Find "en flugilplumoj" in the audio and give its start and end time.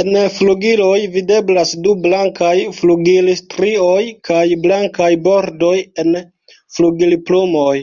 6.06-7.78